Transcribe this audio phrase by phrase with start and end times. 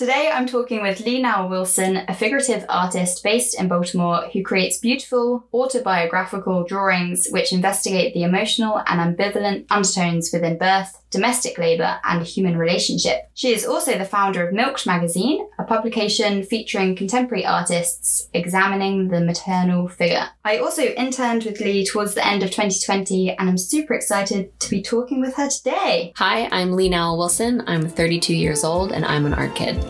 [0.00, 4.78] Today I'm talking with Lee Nowell Wilson, a figurative artist based in Baltimore who creates
[4.78, 12.22] beautiful autobiographical drawings which investigate the emotional and ambivalent undertones within birth, domestic labour, and
[12.22, 13.28] human relationship.
[13.34, 19.20] She is also the founder of Milked magazine, a publication featuring contemporary artists examining the
[19.20, 20.30] maternal figure.
[20.46, 24.70] I also interned with Lee towards the end of 2020 and I'm super excited to
[24.70, 26.14] be talking with her today.
[26.16, 27.64] Hi, I'm Lee Nowell Wilson.
[27.66, 29.89] I'm 32 years old and I'm an art kid.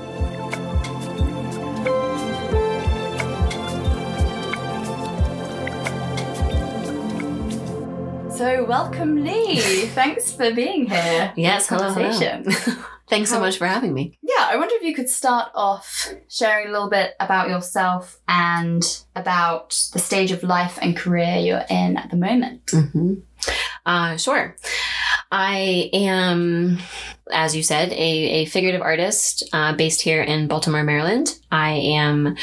[8.41, 9.61] So, welcome, Lee.
[9.89, 11.31] Thanks for being here.
[11.37, 12.43] Yes, hello, hello.
[13.07, 14.19] Thanks so much for having me.
[14.23, 18.83] Yeah, I wonder if you could start off sharing a little bit about yourself and
[19.15, 22.65] about the stage of life and career you're in at the moment.
[22.69, 23.17] Mm-hmm.
[23.85, 24.57] Uh, sure.
[25.31, 26.79] I am,
[27.33, 31.39] as you said, a, a figurative artist uh, based here in Baltimore, Maryland.
[31.53, 32.37] I am,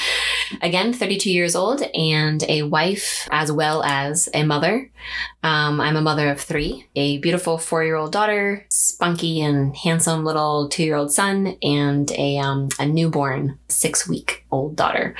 [0.61, 4.89] again, 32 years old and a wife as well as a mother.
[5.43, 10.25] Um, I'm a mother of three a beautiful four year old daughter, spunky and handsome
[10.25, 15.15] little two year old son, and a, um, a newborn six week old daughter.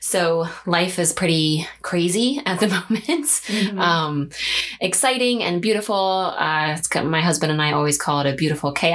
[0.00, 3.26] So life is pretty crazy at the moment.
[3.26, 3.78] Mm-hmm.
[3.78, 4.30] Um,
[4.80, 6.34] exciting and beautiful.
[6.36, 8.92] Uh, my husband and I always call it a beautiful chaos.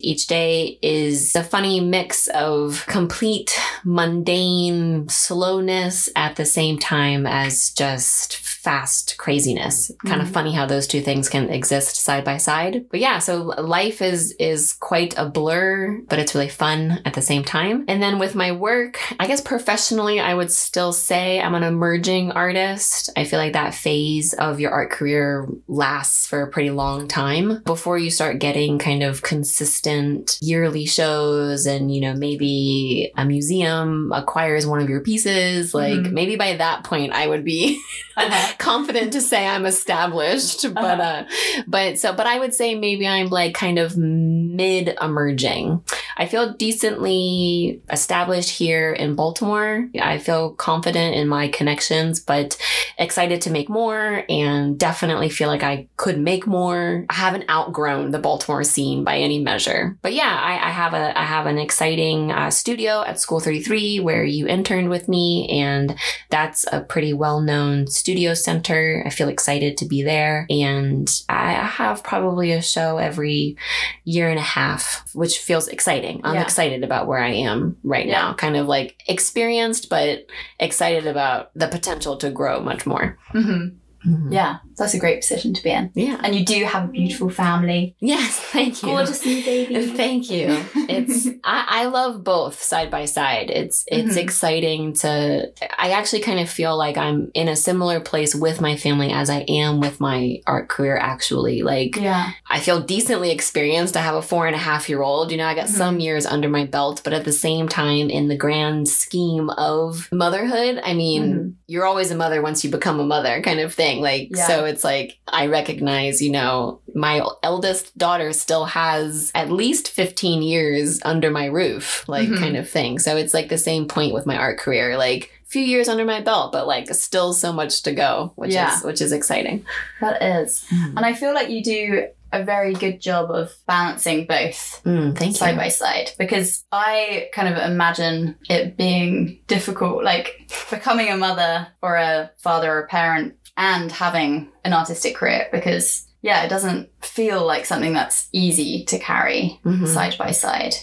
[0.00, 7.70] Each day is a funny mix of complete mundane slowness at the same time as
[7.70, 9.90] just fast craziness.
[9.90, 10.08] Mm-hmm.
[10.08, 10.34] Kind of mm-hmm.
[10.34, 12.86] funny how those two things can exist side by side.
[12.90, 17.22] But yeah, so life is is quite a blur, but it's really fun at the
[17.22, 17.84] same time.
[17.88, 22.32] And then with my work, I guess professionally I would still say I'm an emerging
[22.32, 23.10] artist.
[23.16, 27.62] I feel like that phase of your art career lasts for a pretty long time
[27.64, 34.12] before you start getting kind of consistent yearly shows and you know maybe a museum
[34.12, 36.14] acquires one of your pieces like mm-hmm.
[36.14, 37.82] maybe by that point I would be
[38.16, 38.51] uh-huh.
[38.58, 41.24] confident to say I'm established, but uh-huh.
[41.24, 45.82] uh, but so but I would say maybe I'm like kind of mid emerging.
[46.16, 49.88] I feel decently established here in Baltimore.
[50.00, 52.56] I feel confident in my connections, but
[52.98, 57.06] excited to make more and definitely feel like I could make more.
[57.08, 59.98] I haven't outgrown the Baltimore scene by any measure.
[60.02, 64.00] But yeah, I, I have a I have an exciting uh, studio at School 33
[64.00, 65.96] where you interned with me, and
[66.30, 69.02] that's a pretty well known studio center.
[69.06, 73.56] I feel excited to be there, and I have probably a show every
[74.04, 76.20] year and a half, which feels exciting.
[76.24, 76.42] I'm yeah.
[76.42, 78.20] excited about where I am right yeah.
[78.20, 80.26] now, kind of like experienced, but
[80.58, 83.18] excited about the potential to grow much more.
[83.32, 83.76] Mm-hmm.
[84.06, 84.32] Mm-hmm.
[84.32, 85.90] Yeah, that's a great position to be in.
[85.94, 86.20] Yeah.
[86.22, 87.96] And you do have a beautiful family.
[88.00, 88.88] Yes, thank you.
[88.88, 89.86] Gorgeous new baby.
[89.96, 90.64] Thank you.
[90.74, 93.50] It's I, I love both side by side.
[93.50, 94.18] It's it's mm-hmm.
[94.18, 98.76] exciting to I actually kind of feel like I'm in a similar place with my
[98.76, 101.62] family as I am with my art career actually.
[101.62, 102.32] Like yeah.
[102.48, 103.96] I feel decently experienced.
[103.96, 105.30] I have a four and a half year old.
[105.30, 105.76] You know, I got mm-hmm.
[105.76, 110.08] some years under my belt, but at the same time, in the grand scheme of
[110.12, 111.48] motherhood, I mean, mm-hmm.
[111.66, 113.91] you're always a mother once you become a mother kind of thing.
[114.00, 114.46] Like yeah.
[114.46, 120.42] so it's like I recognize, you know, my eldest daughter still has at least 15
[120.42, 122.42] years under my roof, like mm-hmm.
[122.42, 122.98] kind of thing.
[122.98, 124.96] So it's like the same point with my art career.
[124.96, 128.74] Like few years under my belt, but like still so much to go, which yeah.
[128.74, 129.64] is which is exciting.
[130.00, 130.64] That is.
[130.70, 130.96] Mm.
[130.96, 135.50] And I feel like you do a very good job of balancing both mm, side
[135.50, 135.56] you.
[135.56, 141.96] by side because I kind of imagine it being difficult, like becoming a mother or
[141.96, 147.44] a father or a parent and having an artistic career because yeah, it doesn't feel
[147.44, 149.86] like something that's easy to carry mm-hmm.
[149.86, 150.74] side by side.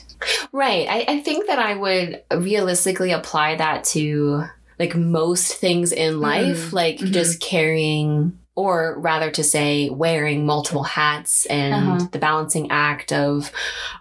[0.52, 0.88] Right.
[0.90, 4.44] I, I think that I would realistically apply that to
[4.78, 6.76] like most things in life, mm-hmm.
[6.76, 7.14] like mm-hmm.
[7.14, 12.08] just carrying or rather to say wearing multiple hats and uh-huh.
[12.12, 13.54] the balancing act of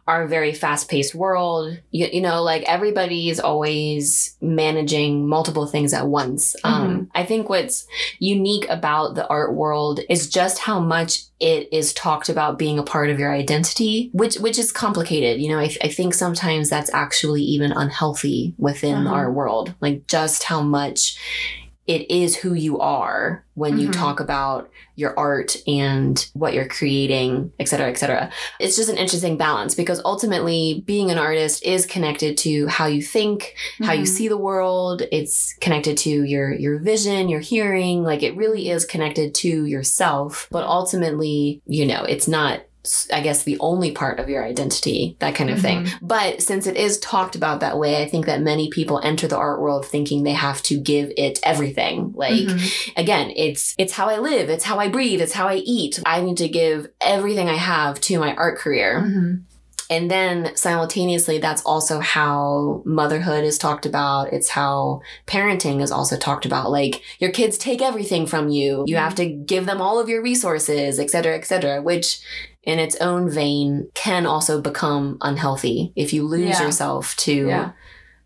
[0.09, 6.09] our very fast-paced world you, you know like everybody is always managing multiple things at
[6.09, 6.75] once mm-hmm.
[6.75, 7.87] um, i think what's
[8.19, 12.83] unique about the art world is just how much it is talked about being a
[12.83, 16.93] part of your identity which which is complicated you know i, I think sometimes that's
[16.93, 19.15] actually even unhealthy within uh-huh.
[19.15, 21.17] our world like just how much
[21.89, 23.81] it is who you are when mm-hmm.
[23.81, 28.31] you talk about your art and what you're creating, et cetera, et cetera.
[28.61, 33.03] It's just an interesting balance because ultimately being an artist is connected to how you
[33.03, 33.85] think, mm-hmm.
[33.85, 34.15] how you mm-hmm.
[34.15, 35.03] see the world.
[35.11, 38.05] It's connected to your, your vision, your hearing.
[38.05, 40.47] Like it really is connected to yourself.
[40.51, 42.61] But ultimately, you know, it's not
[43.13, 45.89] I guess, the only part of your identity, that kind of thing.
[46.03, 49.37] But since it is talked about that way, I think that many people enter the
[49.37, 52.13] art world thinking they have to give it everything.
[52.15, 52.93] Like, Mhm.
[52.97, 56.01] again, it's it's how I live, it's how I breathe, it's how I eat.
[56.07, 59.03] I need to give everything I have to my art career.
[59.07, 59.43] Mhm.
[59.91, 64.31] And then simultaneously, that's also how motherhood is talked about.
[64.35, 66.71] It's how parenting is also talked about.
[66.71, 68.85] Like your kids take everything from you.
[68.87, 72.21] You have to give them all of your resources, et cetera, et cetera, which
[72.63, 76.63] in its own vein can also become unhealthy if you lose Yeah.
[76.65, 77.71] yourself to Yeah.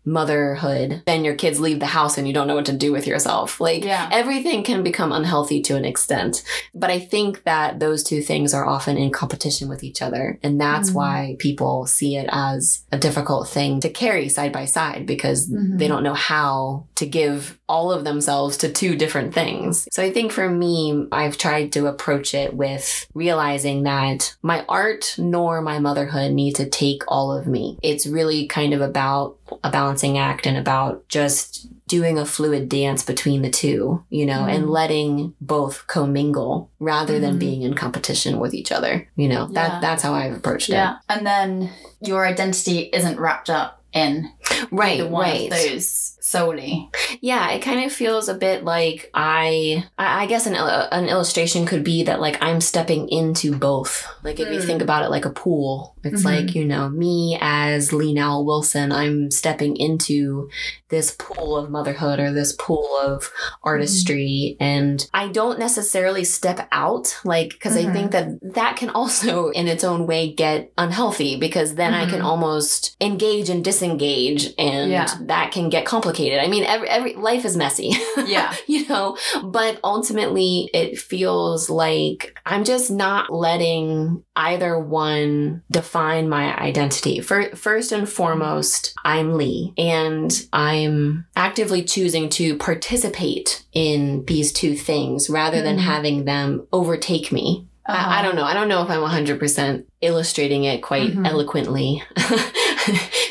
[0.05, 1.01] motherhood.
[1.05, 3.61] Then your kids leave the house and you don't know what to do with yourself.
[3.61, 4.09] Like Yeah.
[4.11, 6.43] everything can become unhealthy to an extent.
[6.75, 10.39] But I think that those two things are often in competition with each other.
[10.43, 10.93] And that's Mhm.
[10.93, 15.79] why people see it as a difficult thing to carry side by side because Mhm.
[15.79, 19.87] they don't know how to give all of themselves to two different things.
[19.91, 25.15] So I think for me, I've tried to approach it with realizing that my art
[25.17, 27.77] nor my motherhood need to take all of me.
[27.81, 33.03] It's really kind of about a balancing act and about just doing a fluid dance
[33.03, 34.69] between the two, you know, and Mhm.
[34.69, 37.39] letting both commingle rather than Mhm.
[37.39, 39.07] being in competition with each other.
[39.15, 39.69] You know, Yeah.
[39.69, 40.73] that that's how I've approached it.
[40.73, 40.95] Yeah.
[41.09, 41.69] And then
[42.01, 44.29] your identity isn't wrapped up in.
[44.71, 45.51] Right, one right.
[45.51, 46.89] of those solely.
[47.21, 51.05] Yeah, it kind of feels a bit like I, I I guess an, il- an
[51.13, 54.05] illustration could be that like I'm stepping into both.
[54.23, 54.65] Like if you Mm.
[54.69, 56.31] think about it like a pool, it's Mhm.
[56.31, 60.49] like, you know, me as Lee Nowell Wilson, I'm stepping into
[60.89, 63.31] this pool of motherhood or this pool of
[63.63, 64.55] artistry.
[64.59, 67.93] And I don't necessarily step out, like, because I Mhm.
[67.93, 68.27] think that
[68.59, 72.25] that can also in its own way get unhealthy because then I can Mhm.
[72.31, 75.07] almost engage and disengage and Yeah.
[75.27, 76.22] that can get complicated.
[76.31, 77.91] I mean, every, every life is messy.
[78.25, 78.55] Yeah.
[78.67, 86.57] you know, but ultimately it feels like I'm just not letting either one define my
[86.57, 87.19] identity.
[87.19, 94.75] For, first and foremost, I'm Lee and I'm actively choosing to participate in these two
[94.75, 95.81] things rather than Mhm.
[95.81, 97.67] having them overtake me.
[97.85, 98.09] Uh-huh.
[98.09, 98.45] I, I don't know.
[98.45, 101.27] I don't know if I'm 100% illustrating it quite Mhm.
[101.27, 102.03] eloquently.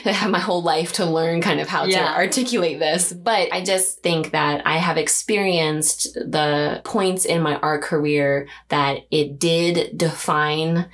[0.05, 2.09] I have my whole life to learn kind of how Yeah.
[2.09, 3.13] to articulate this.
[3.13, 8.99] But I just think that I have experienced the points in my art career that
[9.11, 10.87] it did define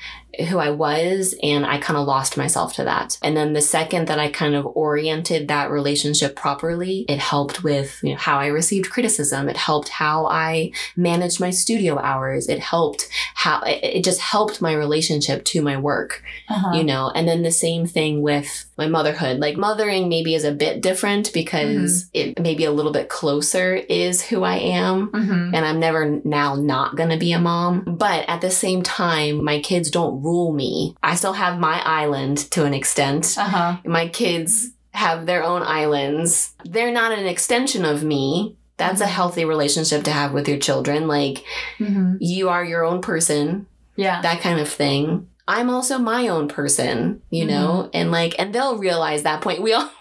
[0.51, 3.19] who I was and I kind of lost myself to that.
[3.23, 7.99] And then the second that I kind of oriented that relationship properly, it helped with
[8.05, 9.49] you know, how I received criticism.
[9.49, 12.47] It helped how I managed my studio hours.
[12.49, 16.73] It helped how it, it just helped my relationship to my work, Uh-huh.
[16.77, 17.11] you know.
[17.15, 19.39] And then the same thing with my motherhood.
[19.39, 24.23] Like mothering maybe is a bit different because it maybe a little bit closer is
[24.29, 25.55] who I am Mhm.
[25.55, 27.73] and I'm never now not gonna be a mom.
[27.87, 30.95] But at the same time, my kids don't rule me.
[31.03, 33.37] I still have my island to an extent.
[33.39, 33.77] Uh-huh.
[33.85, 36.55] My kids have their own islands.
[36.65, 38.55] They're not an extension of me.
[38.79, 39.17] That's a Mhm.
[39.19, 41.09] healthy relationship to have with your children.
[41.09, 41.43] Like,
[41.81, 42.17] Mhm.
[42.21, 43.67] you are your own person,
[43.97, 44.21] Yeah.
[44.23, 45.27] that kind of thing.
[45.49, 47.91] I'm also my own person, you know?
[47.95, 49.63] And like, and they'll realize that point.
[49.63, 49.91] We all.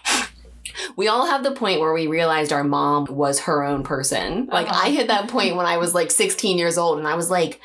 [0.96, 4.46] We all have the point where we realized our mom was her own person.
[4.46, 4.80] Like, Uh-huh.
[4.86, 7.60] I hit that point when I was like 16 years old and I was like,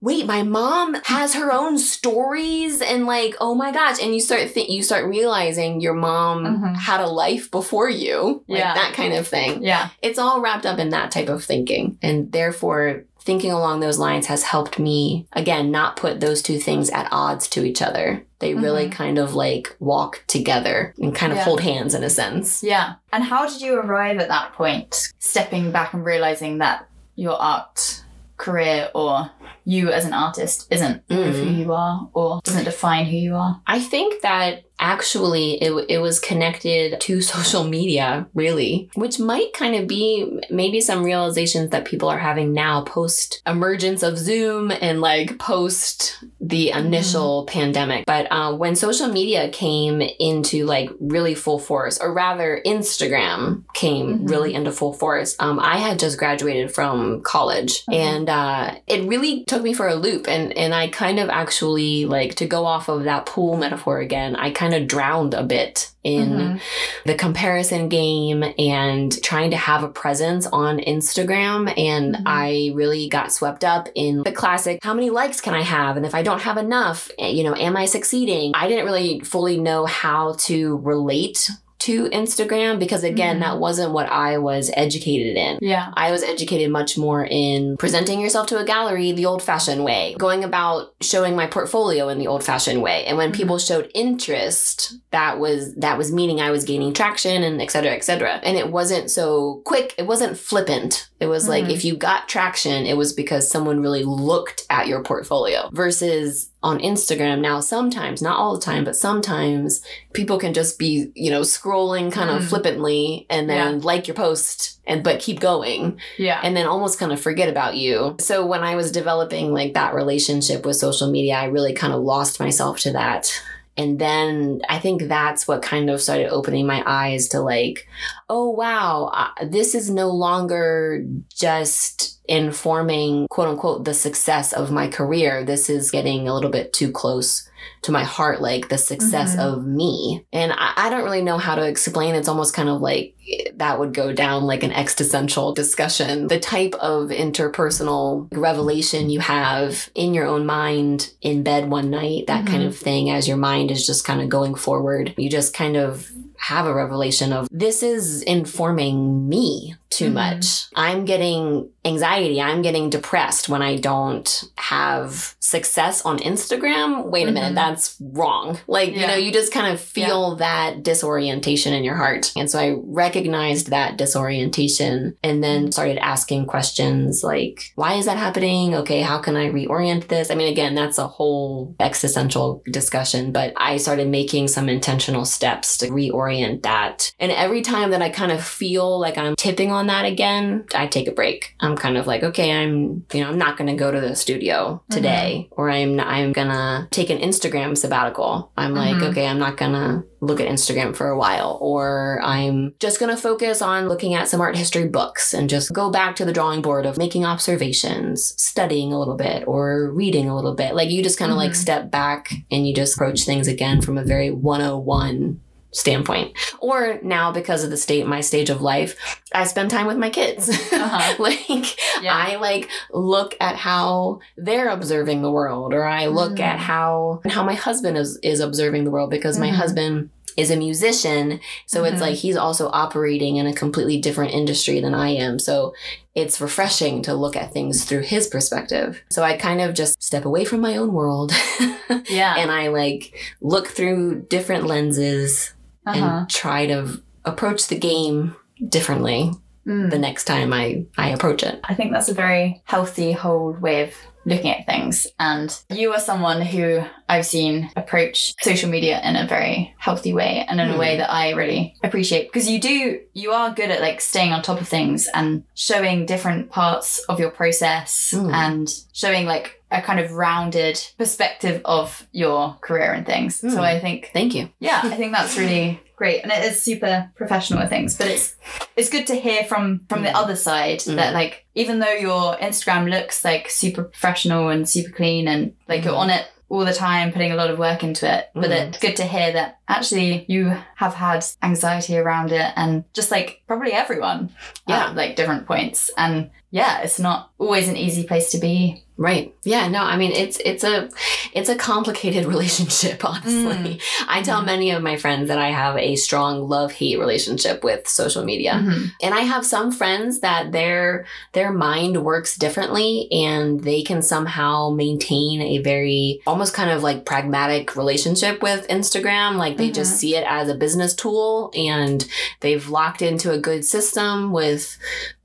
[0.00, 4.02] wait, my mom has her own stories and like, oh my gosh.
[4.02, 6.76] And you start think you start realizing your mom Mhm.
[6.76, 8.44] had a life before you.
[8.48, 8.74] Like Yeah.
[8.74, 9.62] that kind of thing.
[9.62, 9.88] Yeah.
[10.02, 11.98] It's all wrapped up in that type of thinking.
[12.02, 16.88] And therefore thinking along those lines has helped me again not put those two things
[16.88, 18.24] at odds to each other.
[18.38, 21.44] They really kind of like walk together and kind of Yeah.
[21.44, 22.62] hold hands in a sense.
[22.62, 22.94] Yeah.
[23.12, 25.12] And how did you arrive at that point?
[25.18, 28.02] Stepping back and realizing that your art
[28.38, 29.30] career or
[29.66, 31.32] you as an artist isn't Mm.
[31.32, 33.60] who you are or doesn't define who you are.
[33.66, 39.74] I think that actually it, it was connected to social media, really, which might kind
[39.74, 45.00] of be maybe some realizations that people are having now post emergence of Zoom and
[45.00, 48.06] like post the initial pandemic.
[48.06, 53.98] But uh, when social media came into like really full force, or rather, Instagram came
[54.20, 54.30] Mhm.
[54.30, 57.94] really into full force, um, I had just graduated from college Mhm.
[57.94, 60.26] and uh, it really took me for a loop.
[60.28, 64.36] And, and I kind of actually, like, to go off of that pool metaphor again,
[64.36, 66.60] I kind of drowned a bit in Mhm.
[67.06, 71.72] the comparison game and trying to have a presence on Instagram.
[71.78, 72.22] And Mhm.
[72.26, 75.96] I really got swept up in the classic how many likes can I have?
[75.96, 78.52] And if I don't have enough, eh, you know, am I succeeding?
[78.54, 81.50] I didn't really fully know how to relate
[81.88, 83.40] to Instagram because again, Mhm.
[83.40, 85.58] that wasn't what I was educated in.
[85.62, 85.86] Yeah.
[85.94, 90.14] I was educated much more in presenting yourself to a gallery the old fashioned way,
[90.18, 93.04] going about showing my portfolio in the old fashioned way.
[93.06, 93.36] And when Mhm.
[93.36, 97.92] people showed interest, that was that was meaning I was gaining traction and et cetera,
[97.92, 98.40] et cetera.
[98.42, 101.07] And it wasn't so quick, it wasn't flippant.
[101.20, 101.72] It was like Mhm.
[101.72, 106.78] if you got traction, it was because someone really looked at your portfolio versus on
[106.78, 109.80] Instagram now sometimes, not all the time, but sometimes
[110.12, 112.48] people can just be, you know, scrolling kind of Mm.
[112.48, 116.40] flippantly and then like your post and but keep going Yeah.
[116.42, 118.16] and then almost kind of forget about you.
[118.20, 122.00] So when I was developing like that relationship with social media, I really kind of
[122.00, 123.30] lost myself to that.
[123.76, 127.86] And then I think that's what kind of started opening my eyes to like,
[128.30, 131.04] oh wow, uh, this is no longer
[131.34, 135.44] just informing quote unquote the success of my career.
[135.44, 137.48] This is getting a little bit too close
[137.82, 139.38] to my heart, like the success Mhm.
[139.40, 140.24] of me.
[140.32, 142.14] And I, I don't really know how to explain.
[142.14, 143.14] It's almost kind of like
[143.56, 146.28] that would go down like an existential discussion.
[146.28, 152.26] The type of interpersonal revelation you have in your own mind in bed one night,
[152.26, 152.68] that kind Mhm.
[152.68, 155.14] of thing, as your mind is just kind of going forward.
[155.16, 160.12] You just kind of have a revelation of this is informing me too Mhm.
[160.14, 160.66] much.
[160.76, 162.40] I'm getting anxiety.
[162.40, 167.06] I'm getting depressed when I don't have success on Instagram.
[167.06, 167.54] Wait a minute, Mhm.
[167.54, 168.58] that's wrong.
[168.66, 172.32] Like, you know, you just kind of feel that disorientation in your heart.
[172.36, 178.18] And so I recognized that disorientation and then started asking questions like, why is that
[178.18, 178.74] happening?
[178.74, 180.30] Okay, how can I reorient this?
[180.30, 185.78] I mean, again, that's a whole existential discussion, but I started making some intentional steps
[185.78, 187.12] to reorient that.
[187.18, 190.86] And every time that I kind of feel like I'm tipping on that again, I
[190.88, 191.54] take a break.
[191.60, 194.14] I'm kind of like, okay, I'm, you know, I'm not going to go to the
[194.16, 198.50] studio today, or I'm, I'm going to take an Instagram sabbatical.
[198.56, 199.10] I'm like, Mhm.
[199.10, 203.14] okay, I'm not going to look at Instagram for a while, or I'm just going
[203.14, 206.32] to focus on looking at some art history books and just go back to the
[206.32, 210.74] drawing board of making observations, studying a little bit, or reading a little bit.
[210.74, 211.56] Like you just kind of like Mhm.
[211.56, 216.36] step back and you just approach things again from a very 101 standpoint.
[216.60, 220.10] Or now because of the state, my stage of life, I spend time with my
[220.10, 220.48] kids.
[220.48, 221.14] Uh-huh.
[221.22, 222.14] like Yeah.
[222.14, 226.40] I like look at how they're observing the world, or I look Mhm.
[226.40, 229.54] at how how my husband is is observing the world because my Mhm.
[229.54, 231.40] husband is a musician.
[231.66, 232.00] So it's Mhm.
[232.00, 235.40] like he's also operating in a completely different industry than I am.
[235.40, 235.74] So
[236.14, 239.02] it's refreshing to look at things through his perspective.
[239.10, 241.32] So I kind of just step away from my own world
[242.08, 242.36] yeah.
[242.38, 245.52] and I like look through different lenses
[245.88, 246.04] uh-huh.
[246.20, 248.34] and try to approach the game
[248.68, 249.32] differently
[249.66, 249.90] Mm.
[249.90, 251.60] the next time I, I approach it.
[251.62, 253.92] I think that's a very healthy, whole way of
[254.24, 255.06] looking at things.
[255.20, 260.46] And you are someone who I've seen approach social media in a very healthy way
[260.48, 260.78] and in a Hmm.
[260.78, 264.40] way that I really appreciate because you do, you are good at like staying on
[264.40, 268.32] top of things and showing different parts of your process Hmm.
[268.32, 273.40] and showing like a kind of rounded perspective of your career and things.
[273.40, 273.50] Hmm.
[273.50, 274.48] So I think Thank you.
[274.60, 277.96] yeah, I think that's really great, and it is super professional with things.
[277.96, 278.34] But it's
[278.76, 280.14] it's good to hear from from the Mm.
[280.22, 280.96] other side Mm.
[280.96, 285.84] that like even though your Instagram looks like super professional and super clean, and like
[285.84, 285.98] you're Mm.
[285.98, 288.68] on it all the time, putting a lot of work into it, but Mm.
[288.68, 293.42] it's good to hear that actually you have had anxiety around it, and just like
[293.46, 294.30] probably everyone,
[294.66, 294.86] Yeah.
[294.88, 298.82] at like different points, and yeah, it's not always an easy place to be.
[299.00, 299.32] Right.
[299.44, 300.88] Yeah, no, I mean it's it's a
[301.32, 303.78] it's a complicated relationship, honestly.
[304.08, 304.46] I tell Mhm.
[304.46, 308.54] many of my friends that I have a strong love-hate relationship with social media.
[308.64, 308.90] Mhm.
[309.00, 314.70] And I have some friends that their their mind works differently and they can somehow
[314.70, 319.36] maintain a very almost kind of like pragmatic relationship with Instagram.
[319.36, 319.96] Like they just Mhm.
[319.98, 322.06] see it as a business tool and
[322.40, 324.78] they've locked into a good system with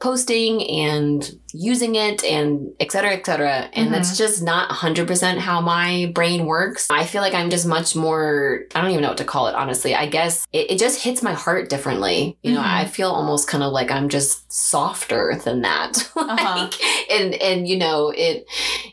[0.03, 3.69] posting and using it and et cetera, et cetera.
[3.71, 6.87] And that's just not 100% how my brain works.
[6.89, 9.55] I feel like I'm just much more, I don't even know what to call it,
[9.55, 9.95] honestly.
[9.95, 12.37] I guess it, it just hits my heart differently.
[12.43, 12.65] You know, Mhm.
[12.81, 15.93] I feel almost kind of like I'm just softer than that.
[16.23, 16.55] Uh-huh.
[16.63, 16.73] like,
[17.11, 18.45] and, and, you know, it,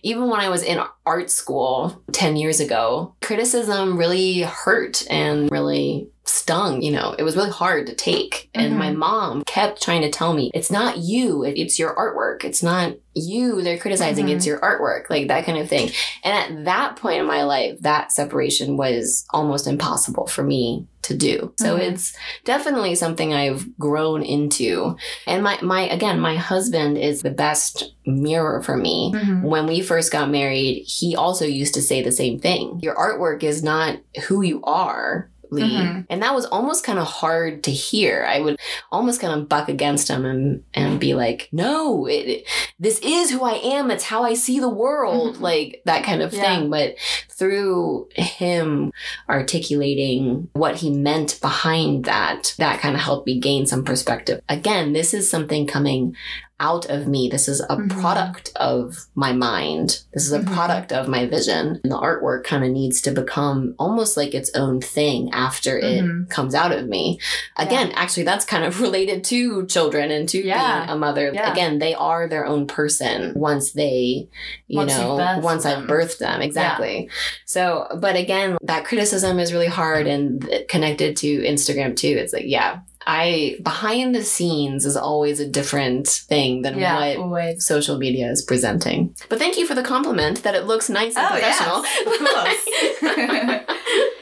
[0.03, 6.09] even when I was in art school 10 years ago, criticism really hurt and really
[6.31, 6.83] stung.
[6.83, 8.49] You know, it was really hard to take.
[8.55, 8.79] And Mhm.
[8.79, 12.45] my mom kept trying to tell me, it's not you, it's your artwork.
[12.45, 14.37] It's not you they're criticizing, Mhm.
[14.37, 15.91] it's your artwork, like that kind of thing.
[16.23, 21.15] And at that point in my life, that separation was almost impossible for me to
[21.15, 21.53] do.
[21.59, 21.81] So Mhm.
[21.93, 22.13] it's
[22.45, 24.97] definitely something I've grown into.
[25.27, 29.13] And my, my, again, my husband is the best mirror for me.
[29.15, 29.43] Mhm.
[29.43, 32.79] When we first got married, he also used to say the same thing.
[32.83, 33.97] Your artwork is not
[34.29, 35.30] who you are.
[35.51, 36.07] Mhm.
[36.09, 38.25] And that was almost kind of hard to hear.
[38.29, 38.59] I would
[38.93, 42.45] almost kind of buck against him and, and be like, no, it,
[42.79, 43.91] this is who I am.
[43.91, 45.37] It's how I see the world.
[45.37, 45.41] Mhm.
[45.41, 46.41] Like that kind of Yeah.
[46.43, 46.71] thing.
[46.71, 46.97] But
[47.31, 48.93] through him
[49.29, 54.41] articulating what he meant behind that, that kind of helped me gain some perspective.
[54.49, 56.15] Again, this is something coming
[56.61, 57.29] out of me.
[57.29, 57.89] This is a Mhm.
[57.91, 60.01] product of my mind.
[60.13, 60.53] This is a Mhm.
[60.53, 61.81] product of my vision.
[61.83, 66.05] And the artwork kind of needs to become almost like its own thing after it
[66.05, 66.29] Mhm.
[66.31, 67.19] comes out of me.
[67.57, 70.81] Again, actually, that's kind of related to children and to Yeah.
[70.81, 71.31] being a mother.
[71.35, 71.51] Yeah.
[71.51, 74.29] Again, they are their own person once they,
[74.69, 76.43] you Once know, once I've birthed them.
[76.43, 77.09] Exactly.
[77.47, 82.17] So, but again, that criticism is really hard and connected to Instagram too.
[82.19, 82.81] It's like, yeah,
[83.13, 87.67] I behind the scenes is always a different thing than Yeah, what always.
[87.67, 89.15] social media is presenting.
[89.29, 91.79] But thank you for the compliment that it looks nice and Oh, professional.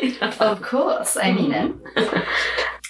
[0.01, 1.71] yes, Of course, I mean it.
[1.95, 2.21] Mm-hmm.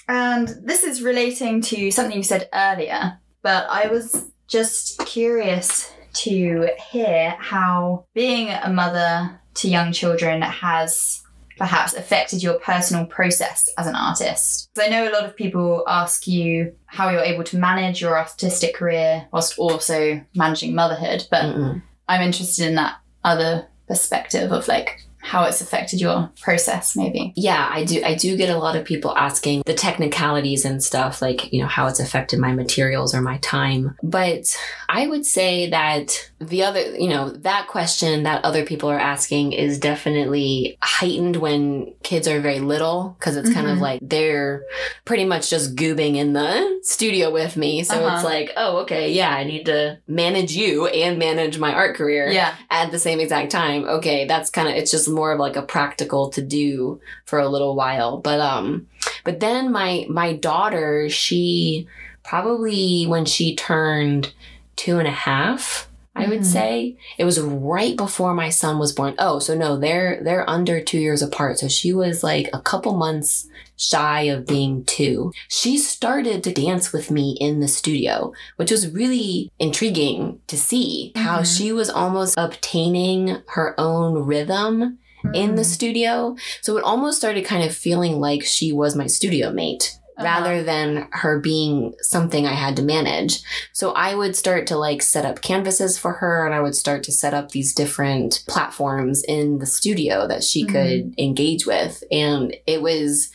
[0.07, 5.91] And this is relating to something you said earlier, but I was just curious
[6.23, 11.21] to hear how being a mother to young children has
[11.59, 14.69] perhaps affected your personal process as an artist.
[14.73, 18.17] 'Cause I know a lot of people ask you how you're able to manage your
[18.17, 21.81] artistic career whilst also managing motherhood, but Mm-mm.
[22.07, 27.33] I'm interested in that other perspective of like how it's affected your process, maybe.
[27.35, 28.01] Yeah, I do.
[28.03, 31.67] I do get a lot of people asking the technicalities and stuff, like you know
[31.67, 33.95] how it's affected my materials or my time.
[34.01, 34.55] But
[34.87, 39.51] I would say that the other, you know, that question that other people are asking
[39.51, 43.81] is definitely heightened when kids are very little because it's kind of Mhm.
[43.81, 44.63] like they're
[45.03, 47.83] pretty much just goobing in the studio with me.
[47.83, 48.15] So Uh-huh.
[48.15, 52.31] it's like, oh, okay, yeah, I need to manage you and manage my art career
[52.31, 52.53] Yeah.
[52.71, 53.83] at the same exact time.
[53.85, 57.49] Okay, that's kind of it's just more of like a practical to do for a
[57.49, 58.17] little while.
[58.17, 58.87] But um
[59.23, 61.87] but then my my daughter, she
[62.23, 64.33] probably when she turned
[64.75, 65.88] two and a half,
[66.19, 66.45] I would Mhm.
[66.45, 66.95] say.
[67.17, 69.15] It was right before my son was born.
[69.19, 71.59] Oh, so no, they're they're under two years apart.
[71.59, 73.47] So she was like a couple months
[73.77, 75.31] shy of being two.
[75.47, 81.13] She started to dance with me in the studio, which was really intriguing to see
[81.15, 81.57] how Mhm.
[81.57, 84.97] she was almost obtaining her own rhythm
[85.33, 85.65] in the Mm.
[85.65, 86.35] studio.
[86.61, 90.25] So it almost started kind of feeling like she was my studio mate Uh-huh.
[90.27, 93.39] rather than her being something I had to manage.
[93.71, 97.03] So I would start to like set up canvases for her and I would start
[97.03, 100.69] to set up these different platforms in the studio that she Mhm.
[100.71, 102.03] could engage with.
[102.11, 103.29] And it was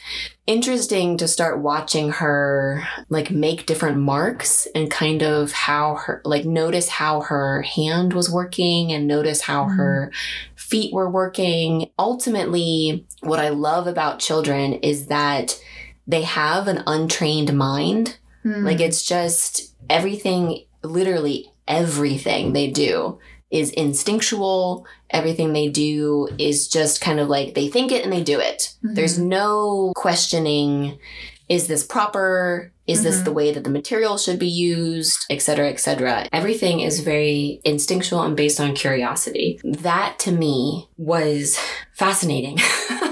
[0.46, 6.44] interesting to start watching her like make different marks and kind of how her like
[6.44, 9.76] notice how her hand was working and notice how Mhm.
[9.76, 10.12] her
[10.54, 11.88] feet were working.
[11.98, 15.58] Ultimately, what I love about children is that
[16.06, 18.18] they have an untrained mind.
[18.44, 18.64] Mm.
[18.64, 23.18] Like it's just everything, literally everything they do
[23.50, 24.86] is instinctual.
[25.10, 28.74] Everything they do is just kind of like they think it and they do it.
[28.84, 28.94] Mhm.
[28.96, 30.98] There's no questioning
[31.46, 32.72] is this proper?
[32.86, 33.24] Is this Mhm.
[33.24, 36.26] the way that the material should be used, et cetera, et cetera.
[36.32, 39.60] Everything is very instinctual and based on curiosity.
[39.62, 41.58] That to me was
[41.94, 42.58] fascinating.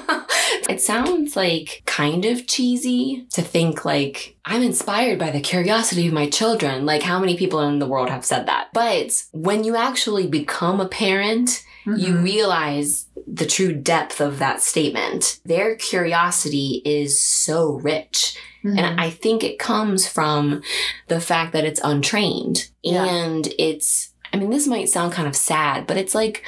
[0.69, 6.13] it sounds like kind of cheesy to think like I'm inspired by the curiosity of
[6.13, 6.85] my children.
[6.87, 8.69] Like how many people in the world have said that?
[8.73, 12.23] But when you actually become a parent, you Mhm.
[12.23, 15.41] realize the true depth of that statement.
[15.45, 18.37] Their curiosity is so rich.
[18.65, 18.79] Mhm.
[18.79, 20.63] And I think it comes from
[21.09, 22.69] the fact that it's untrained.
[22.85, 23.05] Yeah.
[23.05, 26.45] And it's, I mean, this might sound kind of sad, but it's like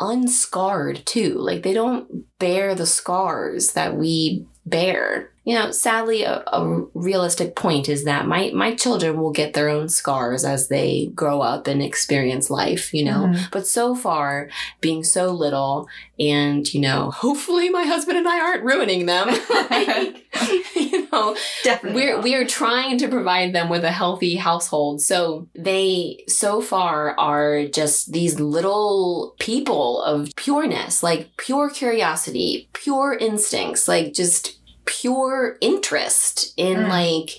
[0.00, 1.34] unscarred too.
[1.38, 5.30] Like they don't bear the scars that we bear.
[5.44, 9.68] You know, sadly, a, a realistic point is that my, my children will get their
[9.68, 13.26] own scars as they grow up and experience life, you know.
[13.26, 13.50] Mhm.
[13.50, 14.48] But so far,
[14.80, 15.86] being so little,
[16.18, 19.28] and, you know, hopefully my husband and I aren't ruining them.
[19.70, 20.24] like,
[21.14, 22.02] know, Definitely.
[22.02, 22.24] we're not.
[22.24, 28.12] we're trying to provide them with a healthy household so they so far are just
[28.12, 36.76] these little people of pureness like pure curiosity pure instincts like just pure interest in
[36.76, 36.88] Mm.
[36.88, 37.30] like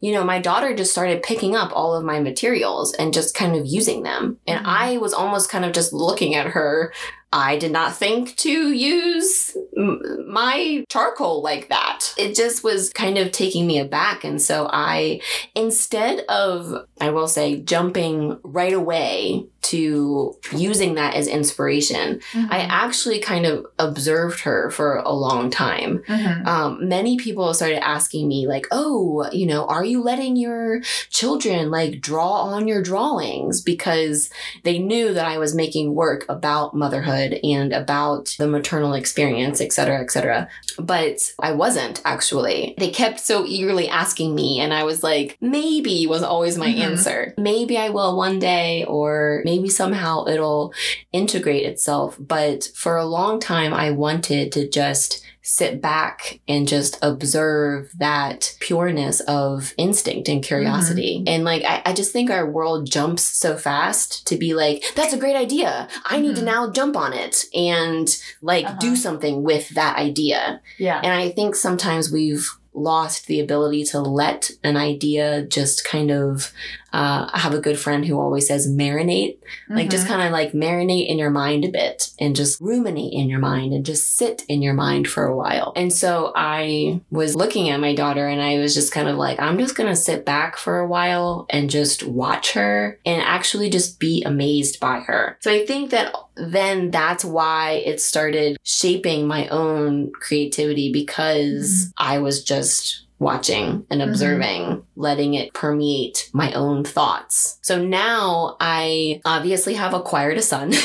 [0.00, 3.56] you know my daughter just started picking up all of my materials and just kind
[3.56, 4.68] of using them and Mhm.
[4.68, 6.92] i was almost kind of just looking at her
[7.32, 12.12] I did not think to use m- my charcoal like that.
[12.18, 14.22] It just was kind of taking me aback.
[14.24, 15.20] And so I,
[15.54, 22.52] instead of, I will say, jumping right away to using that as inspiration, Mm-hmm.
[22.52, 26.02] I actually kind of observed her for a long time.
[26.08, 26.46] Mhm.
[26.46, 31.70] Um, many people started asking me, like, oh, you know, are you letting your children
[31.70, 33.60] like draw on your drawings?
[33.60, 34.30] Because
[34.64, 39.72] they knew that I was making work about motherhood and about the maternal experience, et
[39.72, 40.48] cetera, et cetera.
[40.78, 42.74] But I wasn't actually.
[42.78, 46.78] They kept so eagerly asking me, and I was like, maybe was always my Mhm.
[46.78, 47.34] answer.
[47.36, 50.72] Maybe I will one day, or maybe somehow it'll
[51.12, 52.16] integrate itself.
[52.18, 58.56] But for a long time, I wanted to just sit back and just observe that
[58.60, 61.24] pureness of instinct and curiosity.
[61.26, 65.12] And like, I, I just think our world jumps so fast to be like, that's
[65.12, 65.88] a great idea.
[66.04, 66.46] I need to Mhm.
[66.46, 68.08] now jump on it and
[68.40, 68.76] like Uh-huh.
[68.80, 70.60] do something with that idea.
[70.78, 71.00] Yeah.
[71.02, 76.52] And I think sometimes we've lost the ability to let an idea just kind of
[76.92, 79.38] uh, I have a good friend who always says marinate
[79.70, 80.08] like just Mhm.
[80.08, 83.72] kind of like marinate in your mind a bit and just ruminate in your mind
[83.72, 85.72] and just sit in your mind for a while.
[85.76, 89.40] And so I was looking at my daughter and I was just kind of like,
[89.40, 93.70] I'm just going to sit back for a while and just watch her and actually
[93.70, 95.38] just be amazed by her.
[95.40, 102.18] So I think that then that's why it started shaping my own creativity because I
[102.18, 104.08] was just watching and Mhm.
[104.08, 107.58] observing, letting it permeate my own thoughts.
[107.62, 110.72] So now I obviously have acquired a son.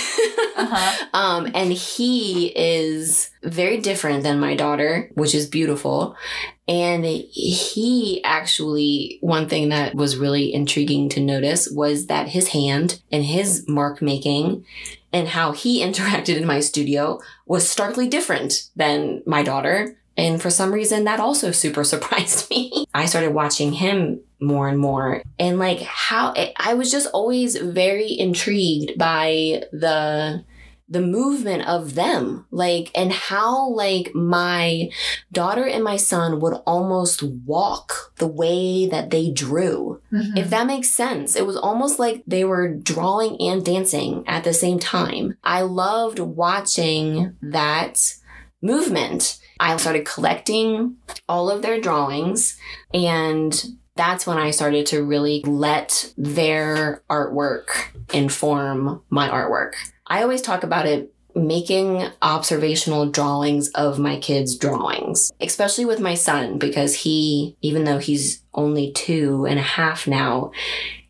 [0.57, 1.05] Uh-huh.
[1.13, 6.15] um, and he is very different than my daughter, which is beautiful.
[6.67, 12.99] And he actually, one thing that was really intriguing to notice was that his hand
[13.11, 14.65] and his mark making
[15.13, 19.95] and how he interacted in my studio was starkly different than my daughter.
[20.17, 22.85] And for some reason, that also super surprised me.
[22.93, 25.21] I started watching him more and more.
[25.39, 30.43] And like how it, I was just always very intrigued by the
[30.89, 34.89] the movement of them like and how like my
[35.33, 40.37] daughter and my son would almost walk the way that they drew Mhm.
[40.37, 41.35] if that makes sense.
[41.35, 45.35] It was almost like they were drawing and dancing at the same time.
[45.43, 48.13] I loved watching that
[48.61, 49.39] movement.
[49.59, 52.57] I started collecting all of their drawings
[52.93, 53.65] and
[53.95, 57.67] that's when I started to really let their artwork
[58.13, 59.73] inform my artwork.
[60.05, 66.15] I always talk about it making observational drawings of my kids' drawings, especially with my
[66.15, 70.51] son, because he, even though he's only two and a half now,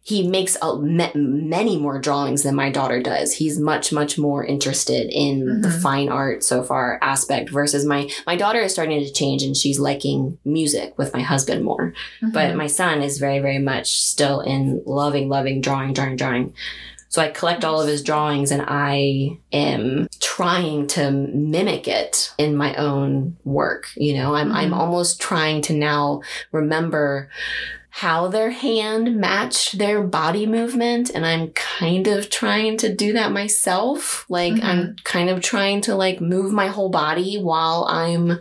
[0.08, 3.34] he makes a, ma- many more drawings than my daughter does.
[3.34, 5.82] He's much, much more interested in the Mhm.
[5.82, 9.80] fine art so far aspect versus my, my daughter is starting to change and she's
[9.80, 11.94] liking music with my husband more.
[12.22, 12.56] But Mhm.
[12.56, 16.54] my son is very, very much still in loving, loving drawing, drawing, drawing.
[17.10, 22.56] So I collect all of his drawings and I am trying to mimic it in
[22.56, 23.90] my own work.
[23.98, 24.78] You know, I'm, I'm Mhm.
[24.78, 26.22] almost trying to now
[26.54, 27.30] remember
[28.02, 33.32] how their hand matched their body movement and i'm kind of trying to do that
[33.32, 34.64] myself like Mhm.
[34.64, 38.40] i'm kind of trying to like move my whole body while i'm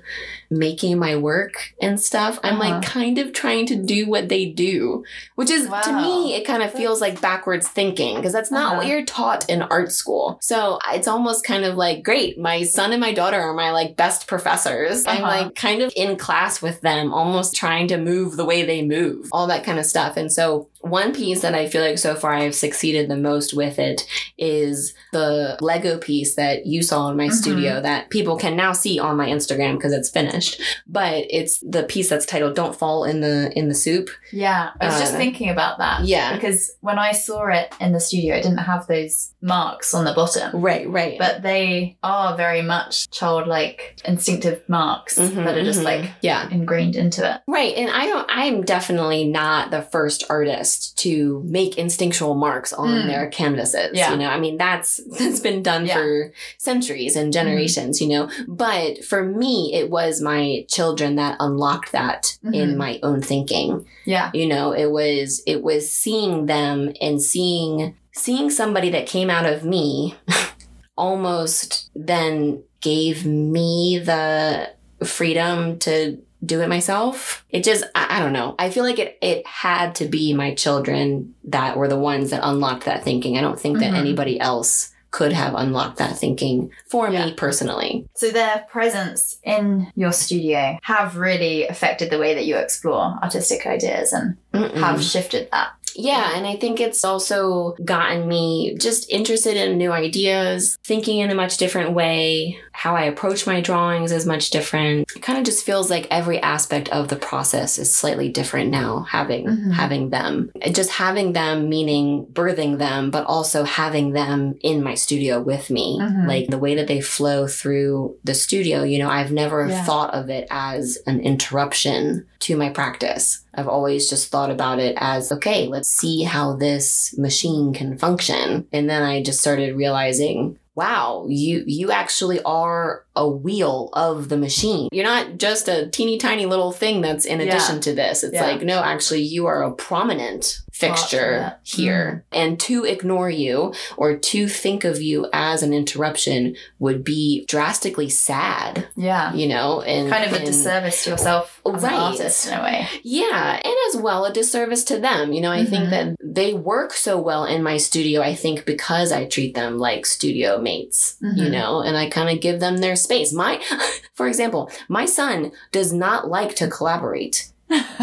[0.51, 2.71] making my work and stuff i'm Uh-huh.
[2.71, 5.05] like kind of trying to do what they do
[5.35, 8.85] which is to me it kind of feels like backwards thinking because that's not what
[8.87, 8.93] Uh-huh.
[8.97, 13.01] you're taught in art school so it's almost kind of like great my son and
[13.01, 15.45] my daughter are my like best professors i'm Uh-huh.
[15.45, 19.29] like kind of in class with them almost trying to move the way they move
[19.33, 22.33] all that kind of stuff and so one piece that i feel like so far
[22.35, 24.07] i've succeeded the most with it
[24.39, 27.33] is the lego piece that you saw in my Mhm.
[27.33, 31.83] studio that people can now see on my instagram because it's finished but it's the
[31.85, 35.19] piece that's titled don't fall in the in the soup Yeah, I was just Uh,
[35.19, 36.05] thinking about that.
[36.05, 36.35] yeah.
[36.35, 40.13] Because when I saw it in the studio, it didn't have those marks on the
[40.13, 40.49] bottom.
[40.61, 45.85] right right But they are very much childlike, instinctive marks Mhm, that are just mhm.
[45.85, 47.41] like yeah ingrained into it.
[47.49, 47.75] Right.
[47.77, 53.07] And I don't, I'm definitely not the first artist to make instinctual marks on Mm.
[53.07, 53.91] their canvases.
[53.93, 54.11] Yeah.
[54.13, 55.95] You know, I mean, that's, that's been done Yeah.
[55.97, 61.93] for centuries and generations, you know, but for me, it was my children that unlocked
[61.93, 62.77] that in Mhm.
[62.77, 63.85] my own thinking.
[64.05, 64.31] Yeah.
[64.35, 69.47] You know, it was, it was seeing them and seeing, seeing somebody that came out
[69.47, 70.15] of me
[70.97, 74.71] almost then gave me the
[75.05, 77.45] freedom to do it myself.
[77.51, 78.55] It just, I, I don't know.
[78.59, 82.41] I feel like it, it had to be my children that were the ones that
[82.43, 83.37] unlocked that thinking.
[83.39, 83.99] I don't think that Mhm.
[83.99, 87.27] anybody else could have unlocked that thinking for Yeah.
[87.27, 88.07] me personally.
[88.15, 93.67] So their presence in your studio have really affected the way that you explore artistic
[93.67, 94.75] ideas and Mm-mm.
[94.79, 95.71] have shifted that.
[95.99, 101.31] Yeah, and I think it's also gotten me just interested in new ideas, thinking in
[101.31, 102.59] a much different way.
[102.73, 105.11] How I approach my drawings is much different.
[105.17, 109.07] It kind of just feels like every aspect of the process is slightly different now
[109.11, 109.73] having Mhm.
[109.73, 110.51] having them.
[110.73, 115.99] Just having them meaning birthing them, but also having them in my studio with me.
[116.01, 116.29] Mhm.
[116.29, 119.83] Like the way that they flow through the studio, you know, I've never Yeah.
[119.85, 123.41] thought of it as an interruption to my practice.
[123.57, 128.67] I've always just thought about it as, okay, let's see how this machine can function.
[128.73, 134.37] And then I just started realizing, wow, you you actually are a wheel of the
[134.37, 134.89] machine.
[134.93, 137.47] You're not just a teeny tiny little thing that's in Yeah.
[137.47, 138.23] addition to this.
[138.23, 138.47] It's Yeah.
[138.47, 142.25] like, no, actually you are a prominent fixture here.
[142.33, 148.09] And to ignore you or to think of you as an interruption would be drastically
[148.09, 149.33] sad, Yeah.
[149.35, 151.93] you know, and Kind of a disservice to yourself as Right.
[151.93, 152.89] an artist in a way.
[153.03, 155.33] yeah, and as well a disservice to them.
[155.33, 155.91] You know, I think Mhm.
[155.91, 160.07] that they work so well in my studio, I think because I treat them like
[160.07, 161.51] studio mates, you Mhm.
[161.53, 163.33] know, and I kind of give them their space.
[163.33, 163.61] My
[164.15, 167.49] for example, my son does not like to collaborate.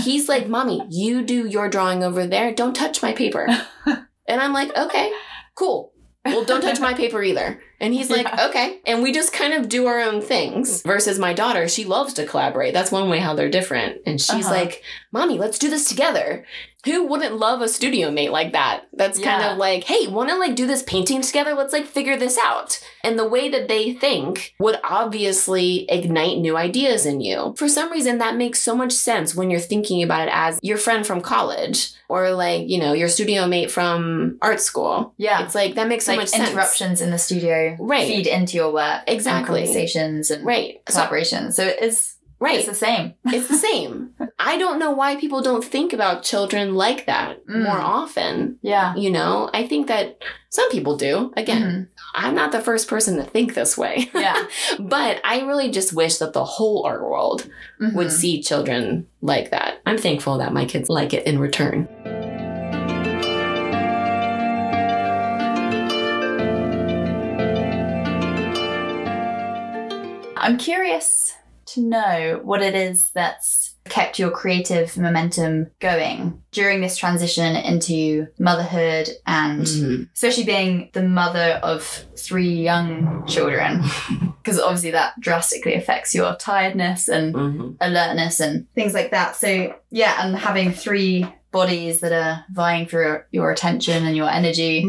[0.02, 2.54] He's like, "Mommy, you do your drawing over there.
[2.54, 3.48] Don't touch my paper."
[4.26, 5.12] And I'm like, "Okay,
[5.54, 5.92] cool.
[6.24, 8.48] Well, don't touch my paper either." And he's like, Yeah.
[8.48, 10.82] "Okay." And we just kind of do our own things.
[10.82, 12.74] Versus my daughter, she loves to collaborate.
[12.74, 14.02] That's one way how they're different.
[14.08, 14.56] And she's Uh-huh.
[14.56, 16.46] like, "Mommy, let's do this together."
[16.86, 18.82] Who wouldn't love a studio mate like that?
[18.92, 21.54] That's kind of like, "Hey, want to like do this painting together?
[21.54, 26.58] Let's like figure this out." And the way that they think would obviously ignite new
[26.58, 27.54] ideas in you.
[27.58, 30.78] For some reason, that makes so much sense when you're thinking about it as your
[30.78, 35.14] friend from college or like, you know, your studio mate from art school.
[35.18, 35.44] Yeah.
[35.46, 36.50] It's like that makes so like much sense.
[36.50, 38.08] interruptions in the studio Right.
[38.08, 39.02] feed into your work.
[39.08, 39.62] and Exactly.
[39.62, 40.82] conversations and Right.
[40.90, 41.54] So, collaborations.
[41.54, 42.58] So it is right.
[42.60, 43.14] it's the same.
[43.26, 44.12] it's the same.
[44.40, 47.64] I don't know why people don't think about children like that Mm.
[47.64, 48.60] more often.
[48.62, 48.96] Yeah.
[48.96, 51.32] You know, I think that some people do.
[51.38, 54.10] Again, I'm not the first person to think this way.
[54.14, 54.46] Yeah.
[54.80, 58.12] but I really just wish that the whole art world would Mhm.
[58.12, 59.82] see children like that.
[59.86, 61.88] I'm thankful that my kids like it in return.
[70.44, 71.34] I'm curious
[71.68, 78.28] to know what it is that's kept your creative momentum going during this transition into
[78.38, 80.10] motherhood and Mhm.
[80.14, 81.84] especially being the mother of
[82.18, 83.82] three young children
[84.44, 87.76] because obviously that drastically affects your tiredness and Mhm.
[87.82, 93.02] alertness and things like that so yeah and having three bodies that are vying for
[93.04, 94.84] your, your attention and your energy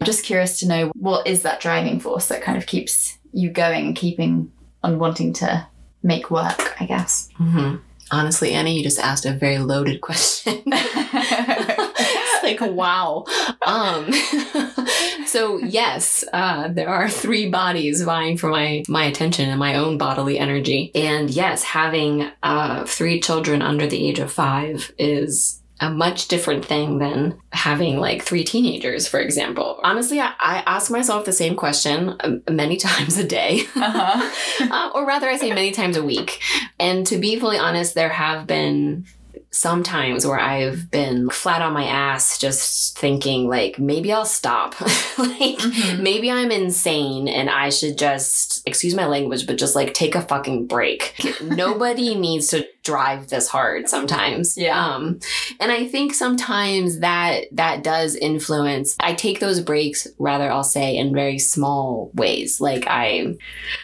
[0.00, 3.48] i'm just curious to know what is that driving force that kind of keeps you
[3.50, 4.50] going and keeping
[4.82, 5.66] on wanting to
[6.02, 7.80] make work i guess Mhm.
[8.12, 10.64] Honestly, Annie, you just asked a very loaded question.
[12.42, 13.24] like wow.
[13.64, 14.12] Um,
[15.26, 19.96] so yes, uh, there are three bodies vying for my my attention and my own
[19.96, 20.90] bodily energy.
[20.94, 26.64] And yes, having uh, three children under the age of five is a much different
[26.64, 29.80] thing than having like three teenagers, for example.
[29.82, 33.62] Honestly, I, I ask myself the same question um, many times a day.
[33.74, 34.68] uh-huh.
[34.70, 36.40] uh, or rather, I say many times a week.
[36.78, 39.06] And to be fully honest, there have been
[39.52, 44.80] some times where I've been flat on my ass just thinking, like, maybe I'll stop.
[45.18, 45.98] like, Mhm.
[46.00, 50.22] maybe I'm insane and I should just, excuse my language, but just like take a
[50.22, 51.14] fucking break.
[51.42, 54.56] Nobody needs to drive this hard sometimes.
[54.56, 54.82] Yeah.
[54.94, 55.20] Um,
[55.60, 58.96] and I think sometimes that that does influence.
[59.00, 62.58] I take those breaks, rather I'll say, in very small ways.
[62.60, 63.34] Like I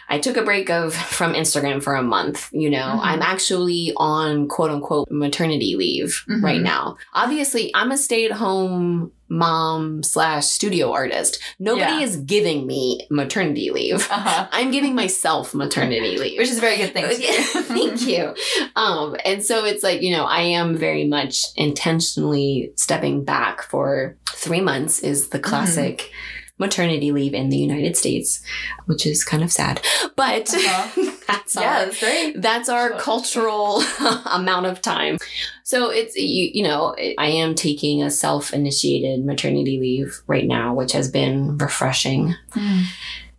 [0.09, 2.77] I took a break of from Instagram for a month, you know.
[2.95, 2.99] Mhm.
[3.03, 6.41] I'm actually on quote unquote maternity leave Mhm.
[6.43, 6.97] right now.
[7.13, 11.39] Obviously, I'm a stay-at-home mom slash studio artist.
[11.59, 11.99] Nobody Yeah.
[12.01, 14.07] is giving me maternity leave.
[14.09, 14.47] Uh-huh.
[14.51, 16.37] I'm giving myself maternity leave.
[16.37, 17.61] which is a very good thing to Yeah, do.
[17.63, 18.35] Thank you.
[18.75, 24.17] Um, and so it's like, you know, I am very much intentionally stepping back for
[24.33, 26.11] three months is the classic
[26.57, 28.41] maternity leave in the United States,
[28.85, 29.81] which is kind of sad.
[30.15, 31.11] But Uh-huh.
[31.27, 32.99] that's yeah our that's great that's our Sure.
[32.99, 33.81] cultural
[34.31, 35.17] amount of time.
[35.63, 40.93] So it's you, you know, I am taking a self-initiated maternity leave right now, which
[40.93, 42.33] has been refreshing.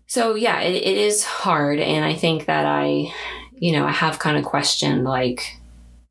[0.07, 3.13] So yeah, it, it is hard, and I think that I,
[3.55, 5.43] you know, I have kind of questioned like,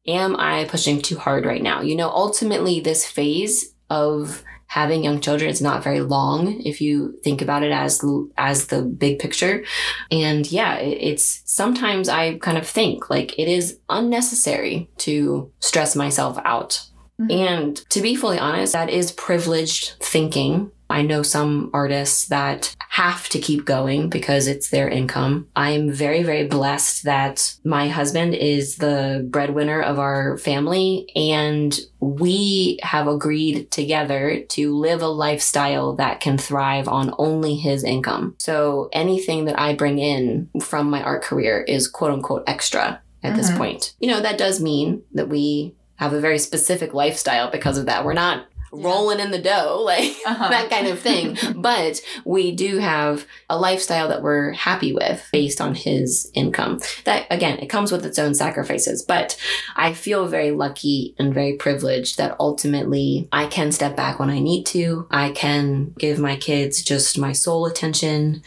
[0.08, 1.82] am I pushing too hard right now?
[1.82, 7.18] You know, ultimately, this phase of having young children is not very long if you
[7.24, 8.04] think about it as
[8.38, 9.64] as the big picture.
[10.12, 16.38] And yeah, it's sometimes I kind of think like it is unnecessary to stress myself
[16.44, 16.86] out.
[17.20, 17.32] Mm-hmm.
[17.32, 23.30] And to be fully honest, that is privileged thinking I know some artists that have
[23.30, 25.48] to keep going because it's their income.
[25.56, 32.80] I'm very, very blessed that my husband is the breadwinner of our family and we
[32.82, 38.36] have agreed together to live a lifestyle that can thrive on only his income.
[38.40, 43.30] So anything that I bring in from my art career is quote unquote extra at
[43.30, 43.38] mm-hmm.
[43.38, 43.94] this point.
[44.00, 48.06] You know, that does mean that we have a very specific lifestyle because of that.
[48.06, 50.50] We're not rolling in the dough, like uh-huh.
[50.50, 51.38] that kind of thing.
[51.56, 56.80] but we do have a lifestyle that we're happy with based on his income.
[57.06, 59.38] That again, it comes with its own sacrifices, but
[59.76, 64.40] I feel very lucky and very privileged that ultimately I can step back when I
[64.40, 65.08] need to.
[65.12, 68.44] I can give my kids just my sole attention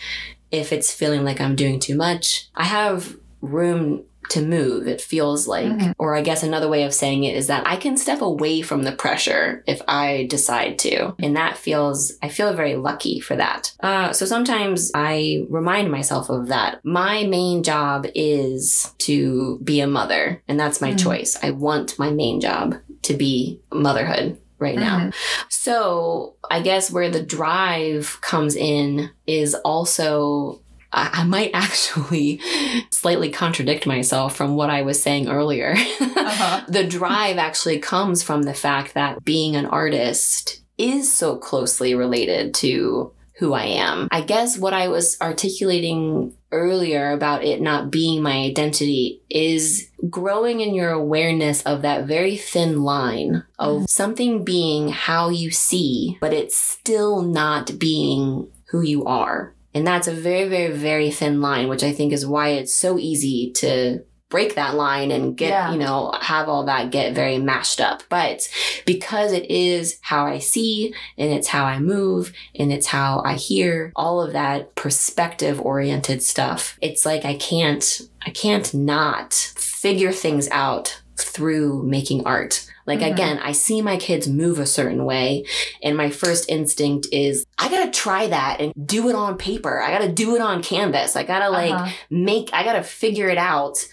[0.50, 2.48] if it's feeling like I'm doing too much.
[2.54, 5.66] I have room to move, it feels like.
[5.66, 5.92] Mm-hmm.
[5.98, 8.82] Or I guess another way of saying it is that I can step away from
[8.82, 11.14] the pressure if I decide to.
[11.18, 13.72] And that feels, I feel very lucky for that.
[13.80, 16.84] Uh, so sometimes I remind myself of that.
[16.84, 20.98] My main job is to be a mother, and that's my mm-hmm.
[20.98, 21.36] choice.
[21.42, 24.98] I want my main job to be motherhood right now.
[24.98, 25.10] Mm-hmm.
[25.48, 30.60] So I guess where the drive comes in is also
[30.92, 32.40] I, might actually
[32.90, 35.74] slightly contradict myself from what I was saying earlier.
[36.20, 36.64] Uh-huh.
[36.68, 42.54] the drive actually comes from the fact that being an artist is so closely related
[42.54, 44.06] to who I am.
[44.10, 50.60] I guess what I was articulating earlier about it not being my identity is growing
[50.60, 53.88] in your awareness of that very thin line of mm.
[53.88, 59.54] something being how you see, but it's still not being who you are.
[59.74, 62.98] And that's a very, very, very thin line, which I think is why it's so
[62.98, 65.72] easy to break that line and get, yeah.
[65.72, 68.02] you know, have all that get very mashed up.
[68.08, 68.48] But
[68.86, 73.34] because it is how I see and it's how I move and it's how I
[73.34, 80.12] hear all of that perspective oriented stuff, it's like I can't, I can't not figure
[80.12, 82.69] things out through making art.
[82.90, 83.14] Like mm-hmm.
[83.14, 85.44] again, I see my kids move a certain way
[85.80, 89.80] and my first instinct is I got to try that and do it on paper.
[89.80, 91.14] I got to do it on canvas.
[91.14, 91.92] I got to like uh-huh.
[92.10, 93.86] make I got to figure it out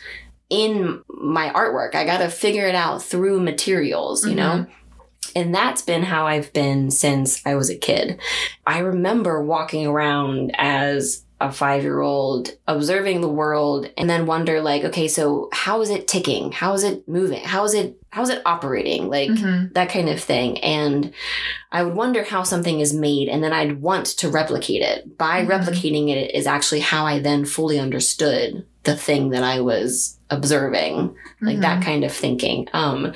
[0.49, 1.93] in my artwork.
[1.93, 4.37] I got to figure it out through materials, you mm-hmm.
[4.37, 4.67] know?
[5.35, 8.19] And that's been how I've been since I was a kid.
[8.65, 14.61] I remember walking around as a five year old observing the world and then wonder
[14.61, 16.51] like okay so how is it ticking?
[16.51, 17.43] How is it moving?
[17.43, 19.09] How is it how's it operating?
[19.09, 19.73] Like mm-hmm.
[19.73, 20.57] that kind of thing.
[20.59, 21.13] And
[21.71, 25.17] i would wonder how something is made and then i'd want to replicate it.
[25.17, 25.51] By mm-hmm.
[25.51, 31.15] replicating it is actually how i then fully understood the thing that i was observing
[31.41, 31.61] like mm-hmm.
[31.61, 33.13] that kind of thinking um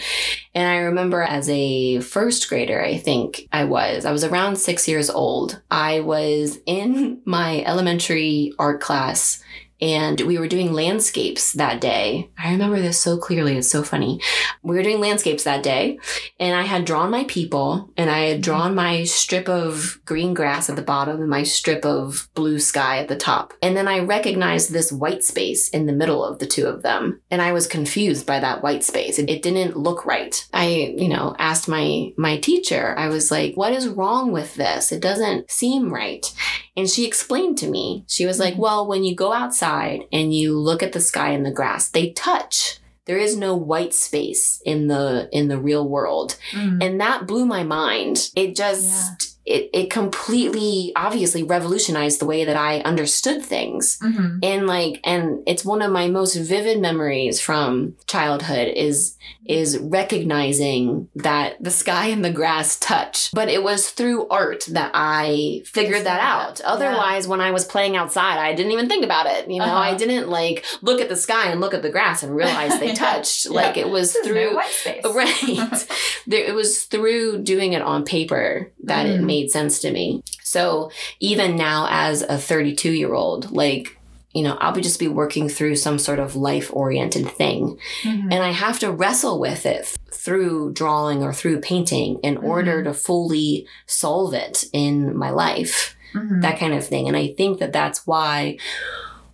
[0.53, 4.87] and i remember as a first grader i think i was i was around 6
[4.87, 9.43] years old i was in my elementary art class
[9.81, 12.29] and we were doing landscapes that day.
[12.37, 13.57] I remember this so clearly.
[13.57, 14.21] It's so funny.
[14.61, 15.99] We were doing landscapes that day,
[16.39, 20.69] and I had drawn my people, and I had drawn my strip of green grass
[20.69, 23.53] at the bottom and my strip of blue sky at the top.
[23.61, 27.21] And then I recognized this white space in the middle of the two of them,
[27.31, 29.17] and I was confused by that white space.
[29.17, 30.47] It, didn't look right.
[30.53, 32.93] I, you know, asked my my teacher.
[32.95, 34.91] I was like, "What is wrong with this?
[34.91, 36.31] It doesn't seem right."
[36.77, 38.05] And she explained to me.
[38.07, 41.29] She was like, "Well, when you go outside." outside and you look at the sky
[41.29, 42.79] and the grass, they touch.
[43.05, 46.37] There is no white space in the in the real world.
[46.51, 46.83] Mm.
[46.83, 48.29] And that blew my mind.
[48.35, 53.97] It just yeah it, it completely obviously revolutionized the way that I understood things.
[53.99, 54.39] Mm-hmm.
[54.43, 61.09] And like, and it's one of my most vivid memories from childhood is, is recognizing
[61.15, 63.31] that the sky and the grass touch.
[63.33, 66.61] But it was through art that I figured that out.
[66.61, 67.31] Otherwise, yeah.
[67.31, 69.49] when I was playing outside, I didn't even think about it.
[69.49, 69.75] You know, uh-huh.
[69.75, 72.93] I didn't like look at the sky and look at the grass and realize they
[72.93, 73.45] touched.
[73.45, 73.51] yeah.
[73.51, 75.87] Like it was There's through, no right.
[76.27, 79.15] it was through doing it on paper that mm.
[79.15, 80.21] it made sense to me.
[80.43, 83.97] So even now as a 32 year old, like,
[84.33, 87.79] you know, I'll be just be working through some sort of life oriented thing.
[88.03, 88.31] Mm-hmm.
[88.31, 92.45] And I have to wrestle with it through drawing or through painting in mm-hmm.
[92.45, 96.41] order to fully solve it in my life, mm-hmm.
[96.41, 97.07] that kind of thing.
[97.07, 98.57] And I think that that's why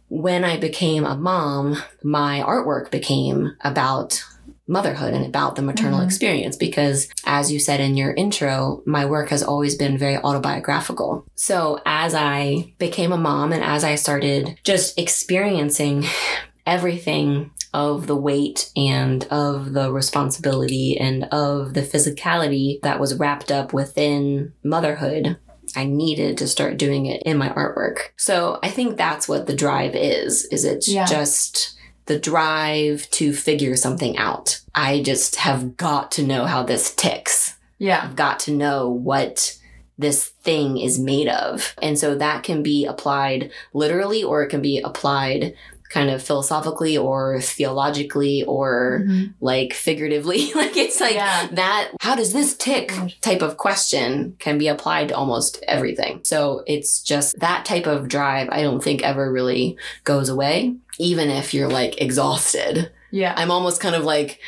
[0.09, 4.23] when I became a mom, my artwork became about
[4.67, 6.05] motherhood and about the maternal Mhm.
[6.05, 11.25] experience because as you said in your intro my work has always been very autobiographical
[11.35, 16.03] so as i became a mom and as i started just experiencing
[16.65, 23.51] everything of the weight and of the responsibility and of the physicality that was wrapped
[23.51, 25.37] up within motherhood
[25.75, 27.97] I needed to start doing it in my artwork.
[28.15, 30.45] So I think that's what the drive is.
[30.45, 31.05] Is it's Yeah.
[31.05, 31.76] just
[32.07, 34.61] the drive to figure something out.
[34.73, 37.55] I just have got to know how this ticks.
[37.77, 38.01] Yeah.
[38.03, 39.57] I've got to know what
[39.97, 41.75] this thing is made of.
[41.81, 45.55] And so that can be applied literally or it can be applied
[45.89, 49.33] kind of philosophically or theologically or Mhm.
[49.41, 50.51] like figuratively.
[50.55, 51.47] like it's like Yeah.
[51.53, 56.19] that how does this tick type of question can be applied to almost everything.
[56.23, 61.29] So it's just that type of drive I don't think ever really goes away even
[61.29, 62.91] if you're like exhausted.
[63.11, 63.33] Yeah.
[63.37, 64.39] I'm almost kind of like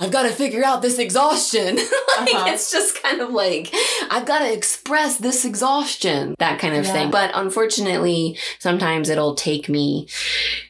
[0.00, 1.76] I've got to figure out this exhaustion.
[1.76, 1.86] like
[2.34, 2.44] Uh-huh.
[2.48, 3.72] it's just kind of like
[4.10, 6.92] I've got to express this exhaustion, that kind of Yeah.
[6.92, 7.10] thing.
[7.10, 10.08] But unfortunately, sometimes it'll take me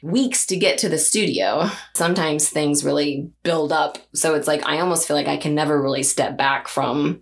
[0.01, 1.69] weeks to get to the studio.
[1.95, 5.81] Sometimes things really build up, so it's like I almost feel like I can never
[5.81, 7.21] really step back from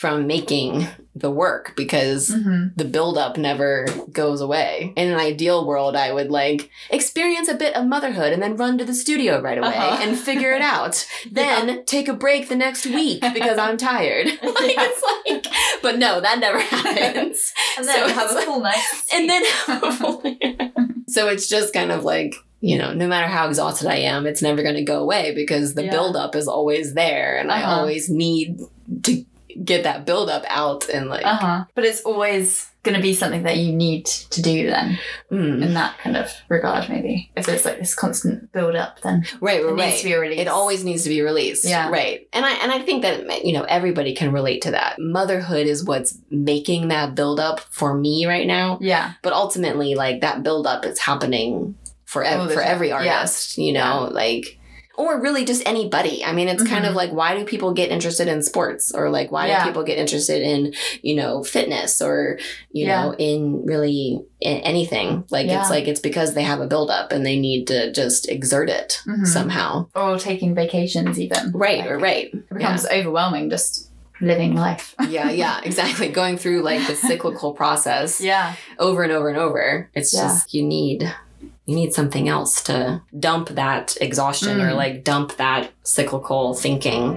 [0.00, 2.72] from making the work because Mhm.
[2.74, 4.94] the buildup never goes away.
[4.96, 8.78] In an ideal world, I would like experience a bit of motherhood and then run
[8.78, 9.98] to the studio right away Uh-huh.
[10.02, 11.04] and figure it out.
[11.30, 14.26] Then take a break the next week because I'm tired.
[14.42, 14.88] like Yeah.
[14.88, 15.46] it's like,
[15.82, 17.52] but no, that never happens.
[17.76, 18.82] And So then it's have a full night.
[19.12, 20.70] and then have a
[21.08, 24.42] so it's just kind of like you know no matter how exhausted i am it's
[24.42, 25.90] never going to go away because the Yeah.
[25.90, 27.76] buildup is always there and i Uh-huh.
[27.80, 28.60] always need
[29.06, 29.24] to
[29.64, 31.64] get that buildup out and like Uh huh.
[31.74, 34.98] But it's always going to be something that you need to do then,
[35.30, 37.30] mm, in that kind of regard, maybe.
[37.36, 40.40] If there's like this constant build up, then right it needs right to be released.
[40.40, 41.90] it always needs to be released Yeah.
[41.90, 45.66] right and i and i think that you know everybody can relate to that motherhood
[45.66, 49.12] is what's making that build up for me right now Yeah.
[49.22, 51.74] but ultimately like that build up is happening
[52.06, 52.96] for ev- the for every Yeah.
[53.18, 54.58] artist you know like
[55.00, 56.96] or really just anybody i mean it's kind of Mhm.
[56.96, 59.60] like why do people get interested in sports or like why Yeah.
[59.64, 62.38] do people get interested in you know fitness or
[62.72, 63.02] you Yeah.
[63.06, 65.60] know in really in anything like Yeah.
[65.60, 69.00] it's like it's because they have a buildup and they need to just exert it
[69.06, 69.26] Mhm.
[69.26, 71.52] somehow Or taking vacations, even.
[71.54, 73.88] right Like, or right It becomes overwhelming just
[74.20, 74.94] living life.
[75.08, 78.52] yeah yeah exactly going through like the cyclical process Yeah.
[78.78, 79.88] over and over and over.
[79.94, 81.10] It's just you need
[81.70, 84.76] you need something else to dump that exhaustion or Mm.
[84.76, 87.14] like dump that cyclical thinking.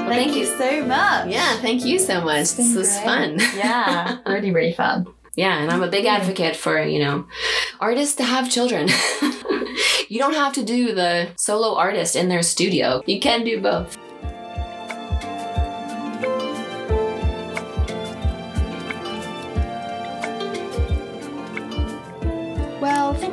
[0.00, 1.28] Well, Thank you so much.
[1.28, 2.54] Yeah, thank you so much.
[2.54, 3.04] This been was great.
[3.04, 3.38] fun.
[3.56, 4.18] Yeah.
[4.26, 5.06] Really, really fun.
[5.36, 7.26] Yeah, and I'm a big advocate for, you know,
[7.78, 8.88] artists to have children.
[10.08, 13.02] you don't have to do the solo artist in their studio.
[13.06, 13.96] You can do both.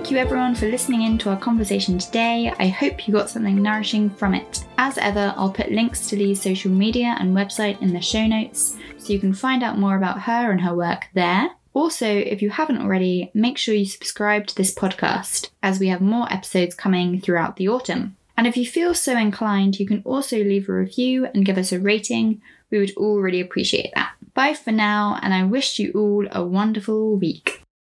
[0.08, 2.49] Thank you everyone for listening in to our conversation today.
[2.60, 4.64] I hope you got something nourishing from it.
[4.78, 8.78] As ever, I'll put links to Lee's social media and website in the show notes
[8.97, 11.49] so you can find out more about her and her work there.
[11.74, 15.99] Also, if you haven't already, make sure you subscribe to this podcast as we have
[15.99, 18.16] more episodes coming throughout the autumn.
[18.38, 21.74] And if you feel so inclined, you can also leave a review and give us
[21.74, 22.41] a rating.
[22.72, 24.14] We would all really appreciate that.
[24.34, 27.66] Bye for now, and I wish you all a wonderful week.